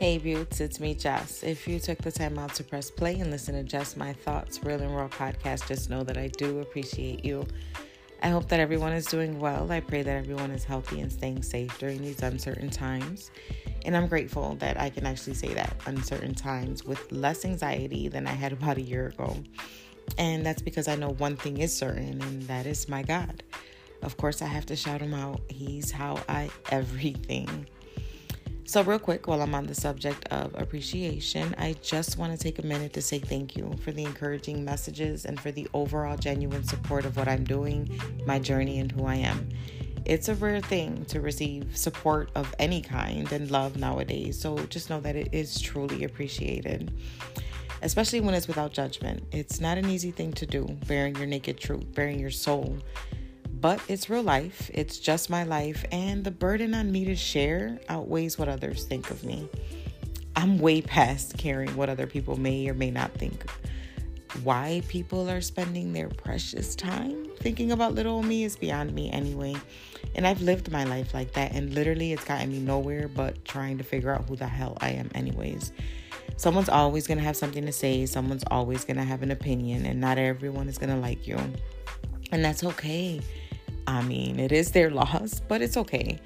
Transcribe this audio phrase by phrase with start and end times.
[0.00, 1.42] Hey, Beauts, it's me, Jess.
[1.42, 4.64] If you took the time out to press play and listen to Just My Thoughts,
[4.64, 7.46] Real and Raw podcast, just know that I do appreciate you.
[8.22, 9.70] I hope that everyone is doing well.
[9.70, 13.30] I pray that everyone is healthy and staying safe during these uncertain times.
[13.84, 18.26] And I'm grateful that I can actually say that uncertain times with less anxiety than
[18.26, 19.36] I had about a year ago.
[20.16, 23.42] And that's because I know one thing is certain, and that is my God.
[24.00, 25.42] Of course, I have to shout him out.
[25.50, 27.66] He's how I everything.
[28.70, 32.60] So, real quick, while I'm on the subject of appreciation, I just want to take
[32.60, 36.62] a minute to say thank you for the encouraging messages and for the overall genuine
[36.62, 37.90] support of what I'm doing,
[38.26, 39.48] my journey, and who I am.
[40.04, 44.88] It's a rare thing to receive support of any kind and love nowadays, so just
[44.88, 46.92] know that it is truly appreciated.
[47.82, 49.24] Especially when it's without judgment.
[49.32, 52.78] It's not an easy thing to do, bearing your naked truth, bearing your soul
[53.60, 54.70] but it's real life.
[54.72, 59.10] It's just my life, and the burden on me to share outweighs what others think
[59.10, 59.48] of me.
[60.36, 63.44] I'm way past caring what other people may or may not think.
[64.42, 69.56] Why people are spending their precious time thinking about little me is beyond me anyway.
[70.14, 73.78] And I've lived my life like that, and literally it's gotten me nowhere but trying
[73.78, 75.72] to figure out who the hell I am, anyways.
[76.36, 80.16] Someone's always gonna have something to say, someone's always gonna have an opinion, and not
[80.16, 81.38] everyone is gonna like you.
[82.32, 83.20] And that's okay.
[83.86, 86.18] I mean, it is their loss, but it's okay.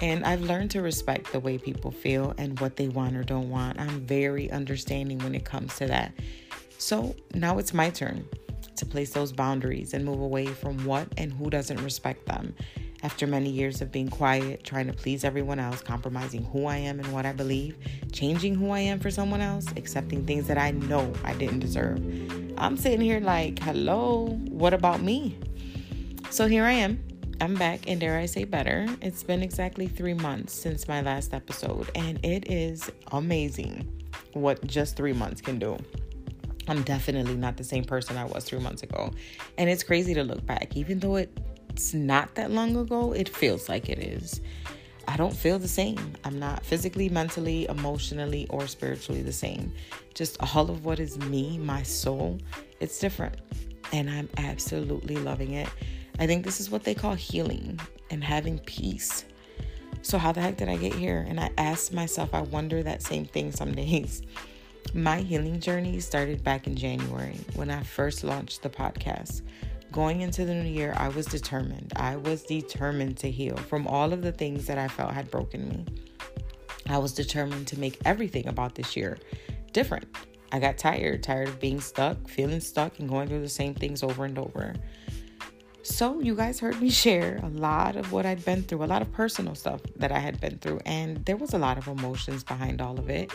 [0.00, 3.50] And I've learned to respect the way people feel and what they want or don't
[3.50, 3.78] want.
[3.78, 6.14] I'm very understanding when it comes to that.
[6.78, 8.26] So now it's my turn
[8.76, 12.54] to place those boundaries and move away from what and who doesn't respect them.
[13.02, 16.98] After many years of being quiet, trying to please everyone else, compromising who I am
[17.00, 17.78] and what I believe,
[18.12, 21.98] changing who I am for someone else, accepting things that I know I didn't deserve.
[22.58, 25.38] I'm sitting here like, hello, what about me?
[26.30, 27.02] So here I am.
[27.40, 28.86] I'm back, and dare I say better.
[29.02, 34.96] It's been exactly three months since my last episode, and it is amazing what just
[34.96, 35.76] three months can do.
[36.68, 39.10] I'm definitely not the same person I was three months ago.
[39.58, 40.76] And it's crazy to look back.
[40.76, 44.40] Even though it's not that long ago, it feels like it is.
[45.08, 45.98] I don't feel the same.
[46.22, 49.72] I'm not physically, mentally, emotionally, or spiritually the same.
[50.14, 52.38] Just all of what is me, my soul,
[52.78, 53.34] it's different.
[53.92, 55.68] And I'm absolutely loving it.
[56.20, 59.24] I think this is what they call healing and having peace.
[60.02, 61.24] So, how the heck did I get here?
[61.26, 64.22] And I asked myself, I wonder that same thing some days.
[64.92, 69.40] My healing journey started back in January when I first launched the podcast.
[69.92, 71.92] Going into the new year, I was determined.
[71.96, 75.68] I was determined to heal from all of the things that I felt had broken
[75.68, 75.86] me.
[76.86, 79.18] I was determined to make everything about this year
[79.72, 80.06] different.
[80.52, 84.02] I got tired, tired of being stuck, feeling stuck, and going through the same things
[84.02, 84.74] over and over.
[85.82, 89.02] So, you guys heard me share a lot of what I'd been through, a lot
[89.02, 92.44] of personal stuff that I had been through, and there was a lot of emotions
[92.44, 93.32] behind all of it.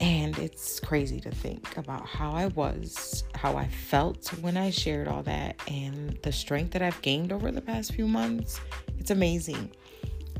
[0.00, 5.06] And it's crazy to think about how I was, how I felt when I shared
[5.06, 8.60] all that, and the strength that I've gained over the past few months.
[8.98, 9.70] It's amazing.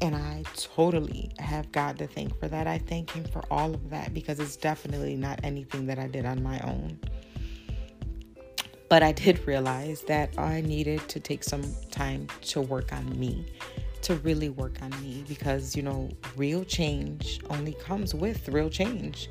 [0.00, 2.66] And I totally have God to thank for that.
[2.66, 6.24] I thank Him for all of that because it's definitely not anything that I did
[6.24, 6.98] on my own.
[8.92, 13.46] But I did realize that I needed to take some time to work on me,
[14.02, 19.30] to really work on me, because, you know, real change only comes with real change.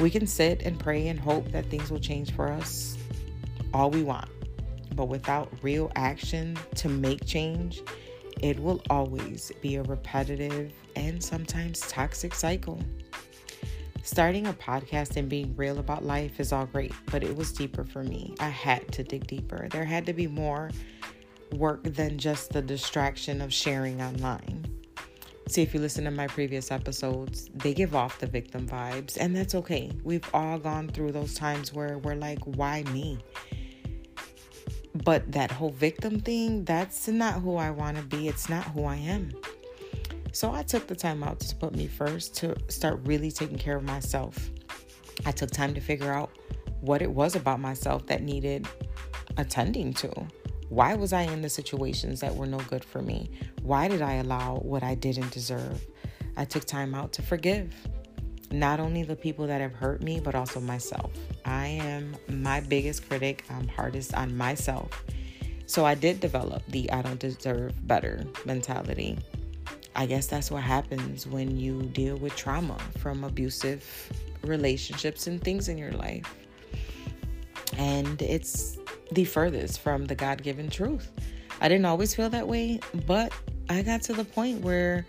[0.00, 2.98] We can sit and pray and hope that things will change for us
[3.72, 4.28] all we want.
[4.96, 7.80] But without real action to make change,
[8.42, 12.80] it will always be a repetitive and sometimes toxic cycle.
[14.04, 17.84] Starting a podcast and being real about life is all great, but it was deeper
[17.84, 18.34] for me.
[18.38, 19.66] I had to dig deeper.
[19.70, 20.70] There had to be more
[21.52, 24.66] work than just the distraction of sharing online.
[25.48, 29.34] See, if you listen to my previous episodes, they give off the victim vibes, and
[29.34, 29.90] that's okay.
[30.02, 33.18] We've all gone through those times where we're like, why me?
[35.02, 38.28] But that whole victim thing, that's not who I want to be.
[38.28, 39.32] It's not who I am.
[40.34, 43.76] So I took the time out to put me first to start really taking care
[43.76, 44.50] of myself.
[45.24, 46.30] I took time to figure out
[46.80, 48.66] what it was about myself that needed
[49.36, 50.10] attending to.
[50.70, 53.30] Why was I in the situations that were no good for me?
[53.62, 55.80] Why did I allow what I didn't deserve?
[56.36, 57.72] I took time out to forgive
[58.50, 61.12] not only the people that have hurt me, but also myself.
[61.44, 63.44] I am my biggest critic.
[63.50, 65.04] I'm hardest on myself.
[65.66, 69.16] So I did develop the I don't deserve better mentality.
[69.96, 73.84] I guess that's what happens when you deal with trauma from abusive
[74.42, 76.34] relationships and things in your life.
[77.78, 78.78] And it's
[79.12, 81.10] the furthest from the God given truth.
[81.60, 83.32] I didn't always feel that way, but
[83.68, 85.06] I got to the point where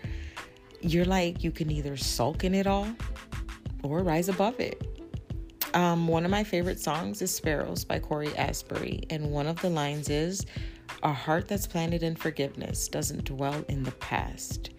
[0.80, 2.88] you're like, you can either sulk in it all
[3.82, 4.82] or rise above it.
[5.74, 9.68] Um, one of my favorite songs is Sparrows by Cory Asbury, and one of the
[9.68, 10.46] lines is
[11.02, 14.70] A heart that's planted in forgiveness doesn't dwell in the past.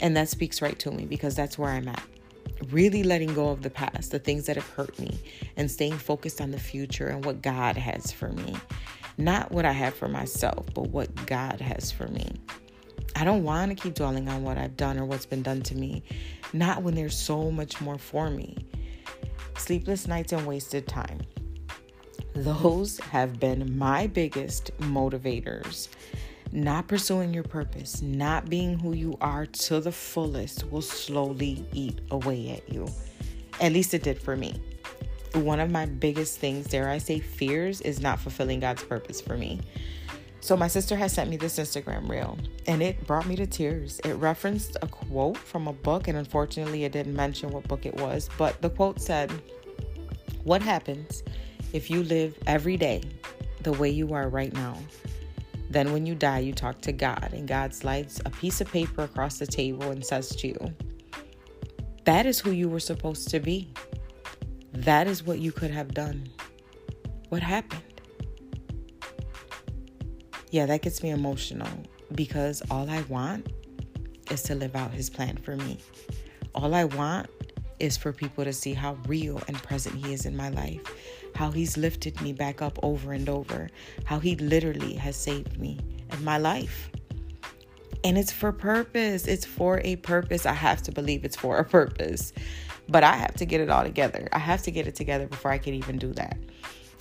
[0.00, 2.02] And that speaks right to me because that's where I'm at.
[2.70, 5.18] Really letting go of the past, the things that have hurt me,
[5.56, 8.56] and staying focused on the future and what God has for me.
[9.18, 12.30] Not what I have for myself, but what God has for me.
[13.14, 15.74] I don't want to keep dwelling on what I've done or what's been done to
[15.74, 16.02] me,
[16.52, 18.56] not when there's so much more for me
[19.58, 21.20] sleepless nights and wasted time.
[22.34, 25.88] Those have been my biggest motivators.
[26.56, 32.00] Not pursuing your purpose, not being who you are to the fullest will slowly eat
[32.10, 32.88] away at you.
[33.60, 34.62] At least it did for me.
[35.34, 39.36] One of my biggest things, dare I say, fears is not fulfilling God's purpose for
[39.36, 39.60] me.
[40.40, 44.00] So, my sister has sent me this Instagram reel and it brought me to tears.
[44.02, 47.96] It referenced a quote from a book, and unfortunately, it didn't mention what book it
[47.96, 49.30] was, but the quote said,
[50.44, 51.22] What happens
[51.74, 53.02] if you live every day
[53.60, 54.78] the way you are right now?
[55.70, 59.02] Then, when you die, you talk to God, and God slides a piece of paper
[59.02, 60.74] across the table and says to you,
[62.04, 63.72] That is who you were supposed to be.
[64.72, 66.28] That is what you could have done.
[67.30, 67.82] What happened?
[70.56, 71.68] yeah, that gets me emotional
[72.14, 73.52] because all I want
[74.30, 75.78] is to live out his plan for me.
[76.54, 77.28] All I want
[77.78, 80.80] is for people to see how real and present he is in my life,
[81.36, 83.68] how he's lifted me back up over and over,
[84.04, 85.78] how he literally has saved me
[86.10, 86.90] and my life.
[88.04, 89.26] And it's for purpose.
[89.26, 90.46] It's for a purpose.
[90.46, 92.32] I have to believe it's for a purpose.
[92.88, 94.28] But I have to get it all together.
[94.32, 96.38] I have to get it together before I can even do that.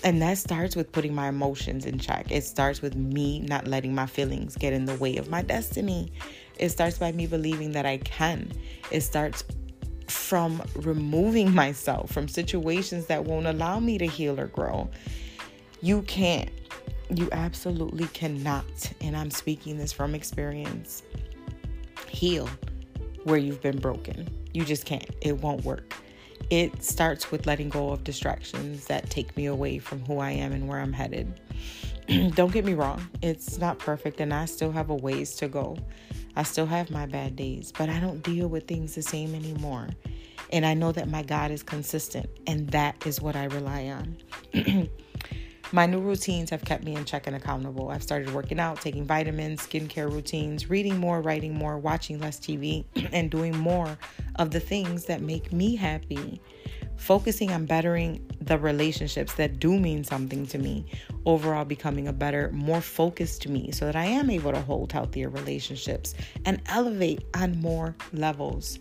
[0.04, 2.32] And that starts with putting my emotions in check.
[2.32, 6.12] It starts with me not letting my feelings get in the way of my destiny.
[6.58, 8.52] It starts by me believing that I can.
[8.92, 9.44] It starts
[10.08, 14.90] from removing myself from situations that won't allow me to heal or grow.
[15.82, 16.50] You can't.
[17.10, 18.66] You absolutely cannot.
[19.02, 21.04] And I'm speaking this from experience.
[22.08, 22.50] Heal
[23.24, 24.30] where you've been broken.
[24.54, 25.10] You just can't.
[25.22, 25.96] It won't work
[26.50, 30.52] it starts with letting go of distractions that take me away from who I am
[30.52, 31.40] and where I'm headed.
[32.36, 35.78] Don't get me wrong, it's not perfect and I still have a ways to go.
[36.36, 39.90] I still have my bad days, but I don't deal with things the same anymore.
[40.52, 44.90] And I know that my God is consistent, and that is what I rely on.
[45.72, 47.90] My new routines have kept me in check and accountable.
[47.90, 52.86] I've started working out, taking vitamins, skincare routines, reading more, writing more, watching less TV,
[53.12, 53.98] and doing more
[54.36, 56.40] of the things that make me happy.
[56.98, 60.86] Focusing on bettering the relationships that do mean something to me,
[61.26, 65.30] overall becoming a better, more focused me so that I am able to hold healthier
[65.30, 66.14] relationships
[66.46, 68.80] and elevate on more levels.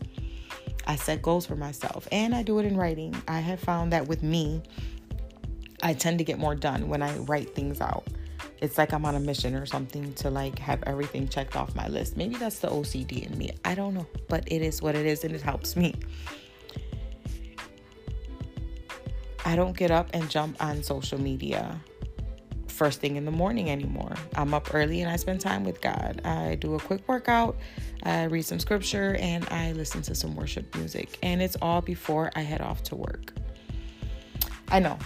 [0.86, 3.14] I set goals for myself and I do it in writing.
[3.26, 4.62] I have found that with me,
[5.82, 8.06] I tend to get more done when I write things out.
[8.60, 11.88] It's like I'm on a mission or something to like have everything checked off my
[11.88, 12.16] list.
[12.16, 13.50] Maybe that's the OCD in me.
[13.64, 15.94] I don't know, but it is what it is and it helps me.
[19.44, 21.80] I don't get up and jump on social media
[22.74, 24.14] first thing in the morning anymore.
[24.34, 26.20] I'm up early and I spend time with God.
[26.24, 27.56] I do a quick workout,
[28.02, 31.18] I read some scripture, and I listen to some worship music.
[31.22, 33.32] And it's all before I head off to work.
[34.68, 34.98] I know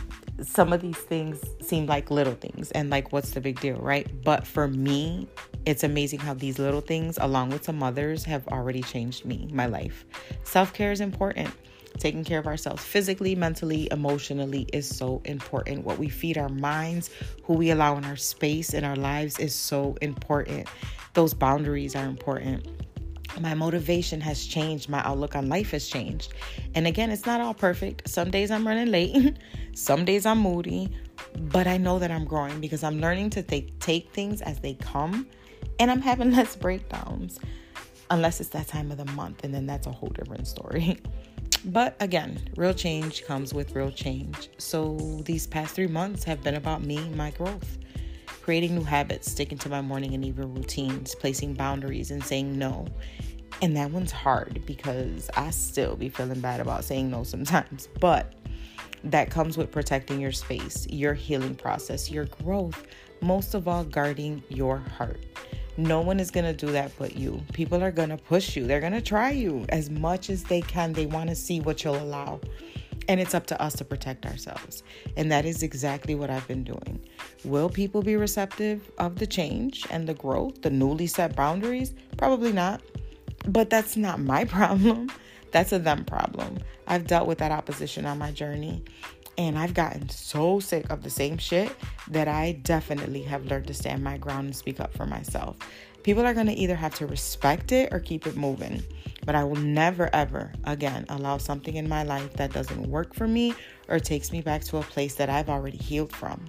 [0.43, 4.09] some of these things seem like little things and like what's the big deal, right?
[4.25, 5.29] But for me,
[5.67, 9.67] it's amazing how these little things, along with some others, have already changed me, my
[9.67, 10.07] life.
[10.45, 11.51] Self care is important.
[11.99, 15.85] Taking care of ourselves physically, mentally, emotionally is so important.
[15.85, 17.11] What we feed our minds,
[17.45, 20.69] who we allow in our space in our lives is so important.
[21.15, 22.67] Those boundaries are important
[23.41, 24.89] my motivation has changed.
[24.89, 26.35] My outlook on life has changed.
[26.75, 28.09] And again, it's not all perfect.
[28.09, 29.37] Some days I'm running late,
[29.75, 30.91] some days I'm moody,
[31.39, 34.75] but I know that I'm growing because I'm learning to take, take things as they
[34.75, 35.27] come
[35.79, 37.39] and I'm having less breakdowns.
[38.11, 40.99] Unless it's that time of the month, and then that's a whole different story.
[41.65, 44.49] But again, real change comes with real change.
[44.59, 47.79] So these past three months have been about me, my growth
[48.49, 52.87] creating new habits, sticking to my morning and evening routines, placing boundaries, and saying no.
[53.61, 57.91] And that one's hard because I still be feeling bad about saying no sometimes.
[58.01, 58.33] But
[59.05, 62.87] that comes with protecting your space, your healing process, your growth,
[63.21, 65.23] most of all, guarding your heart.
[65.79, 67.41] No one is going to do that but you.
[67.53, 68.67] People are going to push you.
[68.67, 70.93] They're going to try you as much as they can.
[70.93, 72.41] They want to see what you'll allow.
[73.07, 74.83] And it's up to us to protect ourselves.
[75.17, 77.01] And that is exactly what I've been doing.
[77.45, 81.95] Will people be receptive of the change and the growth, the newly set boundaries?
[82.17, 82.83] Probably not.
[83.47, 85.13] But that's not my problem.
[85.53, 86.59] That's a them problem.
[86.89, 88.83] I've dealt with that opposition on my journey.
[89.39, 91.75] And I've gotten so sick of the same shit
[92.09, 95.57] that I definitely have learned to stand my ground and speak up for myself.
[96.03, 98.83] People are going to either have to respect it or keep it moving.
[99.25, 103.29] But I will never, ever again allow something in my life that doesn't work for
[103.29, 103.55] me
[103.89, 106.45] or takes me back to a place that I've already healed from.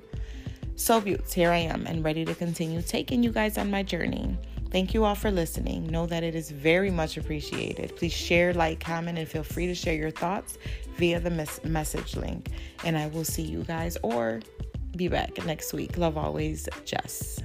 [0.76, 4.36] So, Beauts, here I am and ready to continue taking you guys on my journey.
[4.72, 5.88] Thank you all for listening.
[5.88, 7.96] Know that it is very much appreciated.
[7.96, 10.60] Please share, like, comment, and feel free to share your thoughts
[10.96, 12.50] via the mes- message link.
[12.86, 14.42] And I will see you guys or
[14.96, 15.98] be back next week.
[15.98, 17.40] Love always, Jess.